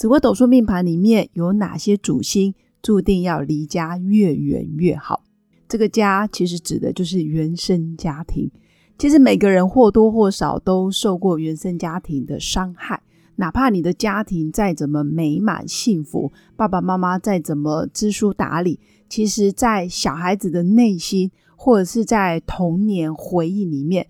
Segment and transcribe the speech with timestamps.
[0.00, 5.22] 紫微斗数命盘里面有哪些主星注定要离家越远越好。
[5.68, 8.50] 这个家其实指的就是原生家庭。
[8.96, 13.02] 其实每个人或多或少都受过原生家庭的伤害，
[13.36, 24.06] 哪怕你的家庭再怎么美满幸福，爸爸妈妈再怎么知书达理，其实，在小孩子的内心或者是在童年回忆里面，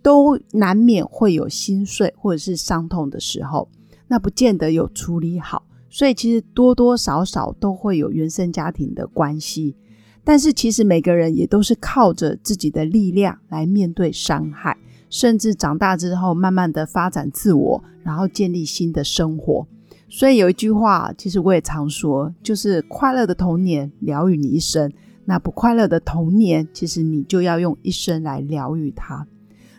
[0.00, 3.68] 都难免会有心碎或者是伤痛的时候，
[4.08, 9.76] 那不见得有处理好，所以其实多多少少都会有原生家庭的关系。
[10.22, 14.76] 但是其实每个人也都是靠着自己的力量来面对伤害，
[15.10, 19.66] 甚至长大之后慢慢的发展自我，然后建立新的生活。
[20.08, 24.90] 所以有一句话，其实我也常说，就是快乐的童年疗愈你一生，
[25.24, 29.26] 那不快乐的童年，其实你就要用一生来疗愈它。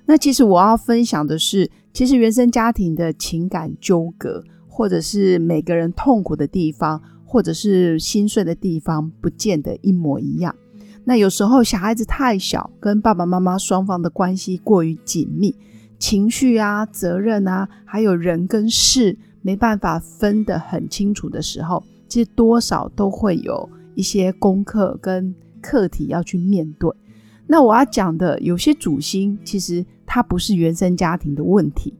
[0.06, 7.02] 那其实我要分享的是，其实原生家庭的情感纠葛，或者是每个人痛苦的地方。
[7.28, 10.56] 或者是心碎的地方，不见得一模一样。
[11.04, 15.54] 那有时候小孩子太小，跟爸爸妈妈双方的关系过于紧密，
[16.00, 26.90] 情绪啊、责任啊，还有人跟事没办法分得很清楚的时候，其实多少都会有一些功课跟课题要去面对。
[27.48, 31.94] 那我要讲的，有些主星其实它不是原生家庭的问题。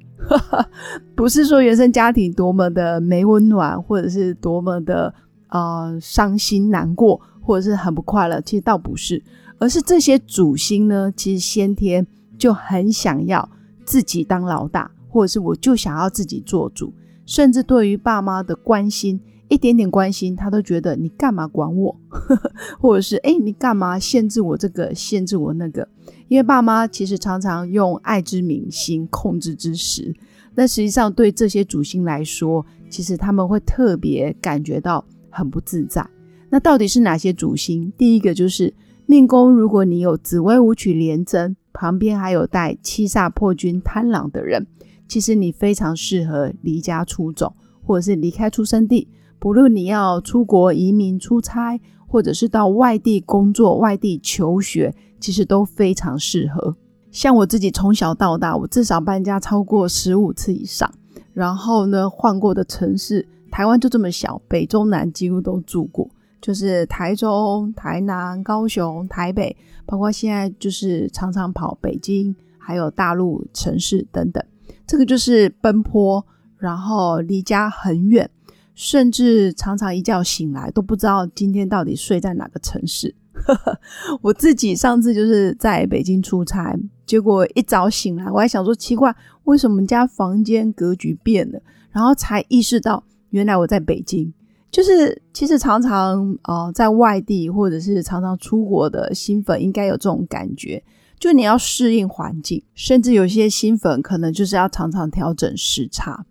[1.16, 5.14] 不是说原生家庭多么的没温暖，或者是多么的
[5.50, 9.22] 呃伤心难过，或者是很不快乐，其实倒不是，
[9.60, 12.08] 而是这些主星呢，其实先天
[12.40, 13.48] 就很想要
[13.84, 16.92] 自己当老大，或者是我就想要自己做主，
[17.28, 19.22] 甚至对于爸妈的关心。
[19.48, 21.96] 一点点关心，他都觉得你干嘛管我，
[22.80, 25.88] 或者是哎，你干嘛限制我这个，限制我那个？
[26.28, 30.14] 因为爸妈其实常常用爱之名心控制之时，
[30.56, 36.06] 但实际上对这些主星来说，其实他们会特别感觉到很不自在。
[36.50, 37.92] 那到底是哪些主星？
[37.98, 38.74] 第一个就是
[39.06, 44.66] 命宫，如果你有紫微武曲连贞，旁边还有带七煞破军贪狼的人，
[45.08, 47.54] 其实你非常适合离家出走，
[47.84, 49.08] 或者是离开出生地。
[49.40, 56.76] 不论你要出国移民、出差，或者是到外地工作、外地求学，其实都非常适合。
[57.12, 60.92] 像我自己从小到大，我至少搬家超过十五次以上。
[61.34, 66.10] 然后呢，换过的城市，台湾就这么小，北中南几乎都住过，
[66.42, 74.44] 就是台中、台南、高雄、台北，包括现在就是常常跑北京，还有大陆城市等等。
[74.88, 76.26] 这个就是奔波，
[76.58, 78.30] 然后离家很远。
[78.76, 83.16] 甚至常常一觉醒来都不知道今天到底睡在哪个城市。
[84.22, 89.14] 我自己上次就是在北京出差，结果一早醒来，我还想说奇怪，
[89.46, 91.60] 为什么家房间格局变了？
[91.92, 94.34] 然后才意识到，原来我在北京。
[94.72, 100.84] 就是其实常常呃在外地或者是常常出国的新粉，应该有这种感觉，
[101.18, 106.26] 就你要适应环境，甚至有些新粉可能就是要常常调整时差。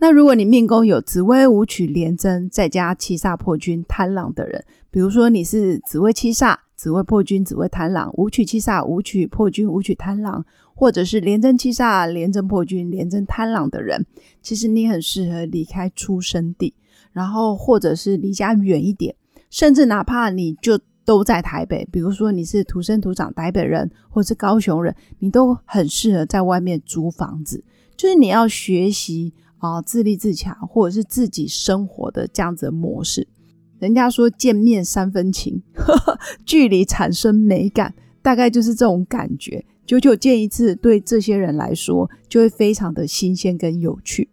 [0.00, 14.06] 那如果你命宫有紫微武曲连贞，再加七煞破军贪狼的人，比如说你是紫微七煞、紫微破军、紫微贪狼，武曲七煞、武曲破军、武曲贪狼，或者是连贞七煞、连贞破军、连贞贪狼的人，
[14.40, 16.72] 其实你很适合离开出生地，
[17.10, 19.12] 然后或者是离家远一点，
[19.50, 27.64] 甚至哪怕你就都在台北，比如说你是土生土长台北人，或是高雄人，你都很适合在外面租房子，
[27.96, 29.34] 就是你要学习。
[29.58, 33.28] 啊，自立自强，或者是自己生活的这样子的模式。
[33.78, 35.62] 人家说见面三分情，
[36.44, 39.64] 距离产生美感，大概就是这种感觉。
[39.86, 44.28] 久久见一次，对这些人来说就会非常的新鲜跟有趣。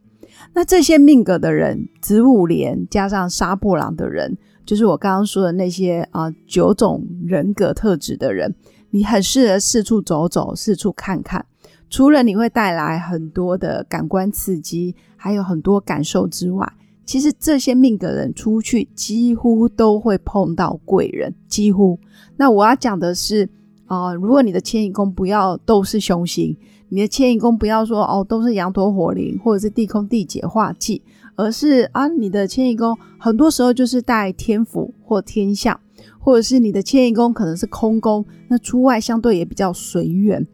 [0.54, 8.54] 那这些命格的人，子午连加上杀破狼的人，就是我刚刚说的那些啊九种人格特质的人，
[8.90, 11.46] 你很适合四处走走，四处看看。
[11.90, 16.72] 除了你会带来很多的感官刺激，还有很多感受之外，
[17.06, 22.00] 其实这些命格人出去几乎都会碰到贵人，几乎。
[22.38, 23.48] 那我要讲的是
[23.86, 26.58] 啊，如果你的迁移宫不要都是凶星，
[26.90, 31.04] 你的迁移宫不要说哦都是羊驼火灵或者是地空地解化忌，
[31.36, 35.80] 而是啊你的迁移宫很多时候就是带天府或天象，
[36.20, 40.46] 或者是你的迁移宫可能是空宫，那出外相对也比较随缘。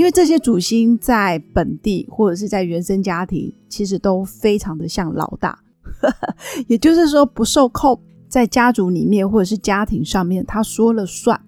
[0.00, 5.58] 因为这些主星在本地或者是在原生家庭，其实都非常的像老大，
[6.68, 11.38] 也就是说不受控，在家族里面或者是家庭上面他说了算。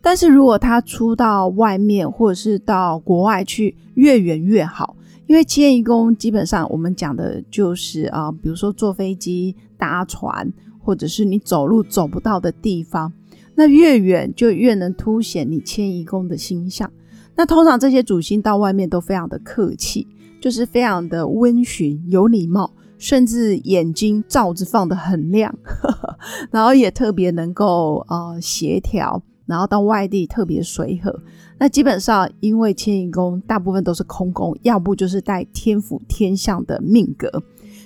[0.00, 4.96] 但是如果他出到外面或者是到国外去，越远越好。
[5.26, 13.12] 因为迁移宫基本上我们讲的就是啊，比如说坐飞机、搭船，或者是你走路走不到的地方，
[13.56, 16.88] 那越远就越能凸显你迁移宫的星象。
[17.36, 20.08] 那通常这些主星到外面都非常的客气，
[20.40, 26.18] 就是非常的温驯、有礼貌，甚至眼睛罩子放得很亮，呵 呵
[26.50, 31.22] 然后也特别能够呃协调，然后到外地特别随和。
[31.58, 37.30] 那基本上因为迁移宫大部分都是空宫，要不就是带天府天相的命格，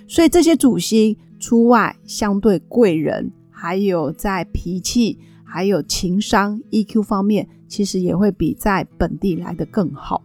[0.07, 5.19] 所以这些主星出外相对贵人，还有在脾气。
[5.53, 10.23] 还有情商 EQ 方面，其实也会比在本地来的更好。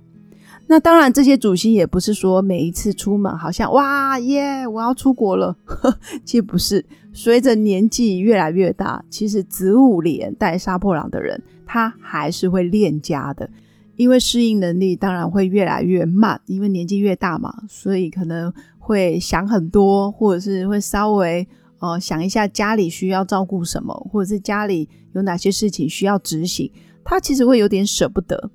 [0.68, 5.56] 那当然，这些主星也不是说每一次出门好像哇耶，我要出国了。
[6.26, 6.84] 其实不是，
[7.14, 13.48] 随着年纪越来越大，其实子午连带杀破狼的人，他还是会恋家的，
[13.96, 21.48] 因为适应能力当然会越来越慢，因为年纪越大嘛，所以可能会想很多，或者是会稍微。
[21.80, 26.72] 哦，想一下家里需要照顾什么，或者是家里有哪些事情需要执行，
[27.06, 28.52] 他其实会有点舍不得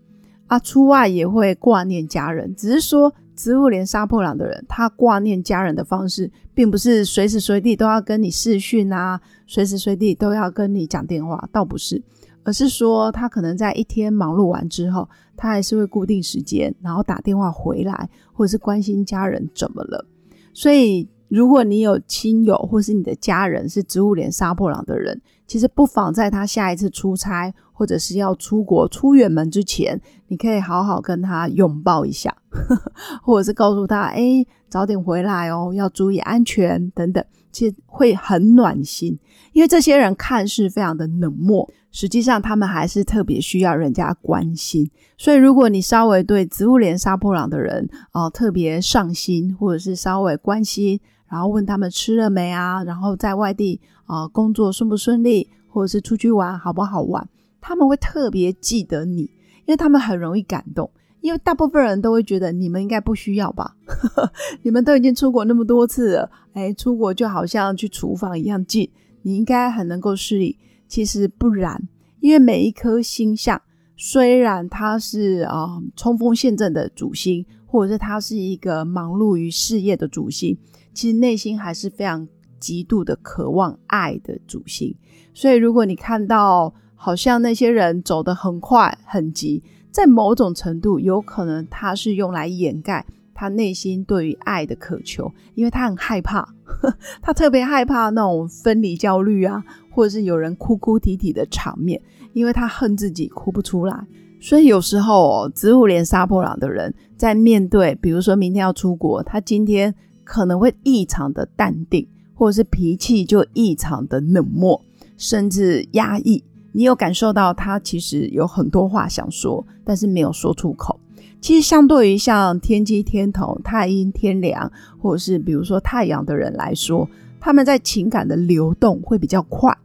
[0.49, 0.58] 啊。
[0.58, 12.02] 出外也会挂念家人，只是说植物连杀破狼的人，他挂念家人的方式，并不是随时随地都要跟你视讯啊，随时随地都要跟你讲电话，倒不是，
[12.44, 20.05] 而是说他可能在一天忙碌完之后，他还是会固定时间，然后打电话回来，或者是关心家人怎么了，
[20.52, 21.08] 所以。
[21.31, 29.98] 如果你有亲友或是你的家人是植物脸杀破狼的人，其实不妨在他下一次出差或者是要出国出远门之前，
[30.28, 32.36] 你可以好好跟他拥抱一下，
[33.24, 39.18] 或者是告诉他：“哎，早点回来哦，要注意安全等等。”其实会很暖心，
[39.54, 44.90] 因为这些人看似非常的冷漠，实际上他们还是特别需要人家关心。
[45.16, 51.00] 所以，如果你稍微对植物连杀破狼的人哦特别上心，或者是稍微关心。
[51.30, 52.82] 然后问他们吃了没啊？
[52.84, 57.28] 然后在外地啊工作顺不顺利，或者是出去玩好不好玩？
[57.60, 60.90] 他们会特别记得你，因为他们很容易感动。
[61.20, 63.76] 因为大部分人都会觉得你们应该不需要吧？
[64.64, 68.90] 你们都已经出国那么多次了，哎，出国就好像去厨房一样近，
[69.20, 70.56] 你应该很能够适应。
[70.88, 71.86] 其实不然，
[72.20, 73.60] 因为每一颗星象，
[73.98, 80.56] 虽然它是啊冲锋陷阵的主星，或者是它是一个忙碌于事业的主星。
[80.94, 82.26] 其实内心还是非常
[82.58, 84.96] 极度的渴望爱的主星，
[85.34, 96.47] 所以如果你看到好像那些人走得很快很急，在某种程度有可能他是用来掩盖他内心对于爱的渴求，因为他很害怕，
[97.23, 101.99] 他特别害怕那种分离焦虑啊，或者是有人哭哭啼啼的场面，
[102.35, 104.06] 因为他恨自己哭不出来，
[104.38, 109.94] 所以有时候哦植物连杀破狼的人在面对，比如说明天要出国，他今天。
[110.23, 114.80] 可能会异常的淡定，或者是脾气就异常的冷漠，
[115.16, 116.45] 甚至压抑。
[116.72, 120.98] 你有感受到他其实有很多话想说，但是没有说出口。
[121.40, 127.08] 其实相对于像天机、天同、太阴、天梁，或者是比如说太阳的人来说，
[127.40, 129.76] 他们在情感的流动会比较快。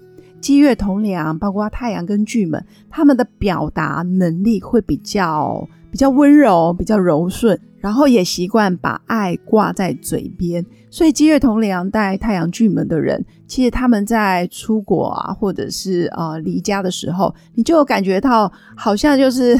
[0.42, 7.58] 七月同梁，包括太阳跟巨门，他们的表达能力会比较比较温柔，比较柔顺。
[7.80, 19.58] 然后也习惯把爱挂在嘴边，所以积月同梁带太阳巨门的人，其实他们在出国啊，或者是呃离家的时候，你就感觉到好像就是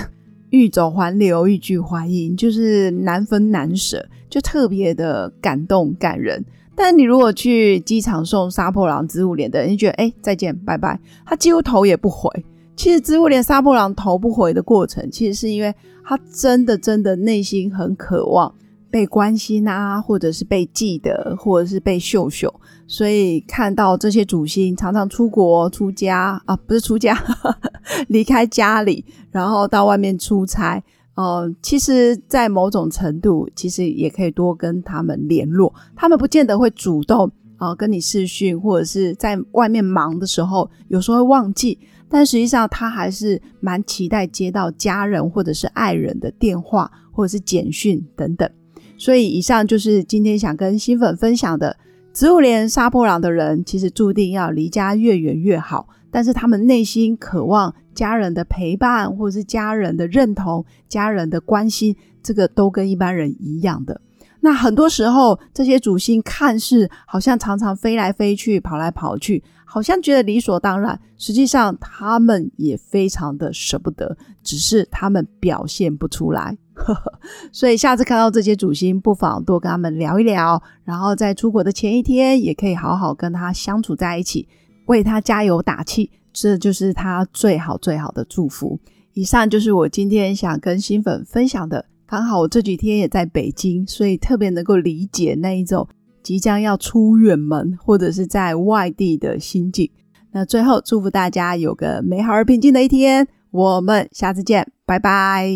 [0.50, 6.44] 欲走还留，欲拒还迎，就是难分难舍，就特别的感动感人。
[6.76, 12.30] 但你如果去机场送杀破狼子午连的人，你觉得哎再见拜拜，他几乎头也不回。
[12.76, 15.74] 其实植物连杀破狼头不回的过程，其实是因为。
[16.08, 18.54] 他真的真的内心很渴望
[18.92, 22.54] 被关心啊，或者是被记得，或者是被秀秀，
[22.86, 27.18] 所以看到这些主星常常出国出家啊，不是出家，
[28.08, 30.84] 离开家里，然后到外面出差，
[31.16, 41.80] 呃，其实，在某种程度，其实也可以多跟他们联络，他们不见得会主动啊跟你视讯，或者是在外面忙的时候，有时候会忘记。
[42.10, 48.50] 但实际上，他还是蛮期待接到家人或者是爱人的电话或者是简讯等等。
[48.98, 51.76] 所以以上就是今天想跟新粉分享的。
[52.14, 55.90] 植物连杀破狼的人，其实注定要离家越远越好。
[56.10, 61.94] 但是他们内心渴望家人的陪伴，或者是家人的认同、家人的关心，
[62.24, 64.00] 这个都跟一般人一样的。
[64.40, 70.98] 那很多时候，这些主星看似好像常常飞来飞去、跑来跑去，好像觉得理所当然。
[71.18, 76.58] 实际上，他们也非常的舍不得，只是他们表现不出来。
[77.52, 84.48] 所以下次看到这些主星，不妨多跟他们聊一聊，然后在出国的前一天，也可以好好跟他相处在一起，
[84.88, 88.80] 为他加油打气，这就是他最好最好的祝福。
[89.14, 91.86] 以上就是我今天想跟新粉分享的。
[92.08, 95.88] 刚好我这几天也在北京，所以特别能够理解那一种
[96.26, 99.92] 即将要出远门或者是在外地的心境。
[100.32, 105.48] 那最后祝福大家有个美好而平静的一天，我们下次见，拜拜。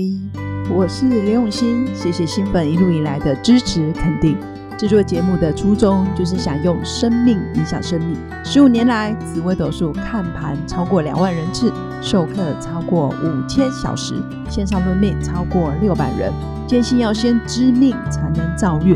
[0.71, 4.37] 我是刘永新，谢谢新粉一路以来的支持肯定。
[4.77, 8.15] 制作节目的初衷就是想用生命影响生命。
[8.45, 14.13] 十五年来，紫微斗数看盘超过两万人次，授课超过五千小时，
[14.47, 16.31] 线上论命超过六百人。
[16.67, 18.95] 坚信要先知命才能造运。